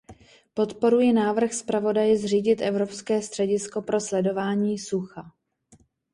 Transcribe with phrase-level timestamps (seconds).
[0.53, 5.31] Podporuji návrh zpravodaje zřídit Evropské středisko pro sledování sucha.